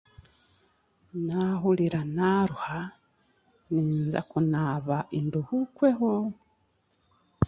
[1.25, 2.79] Naahurira naaruha,
[3.73, 6.11] ninza kunaaba nduhuukweho.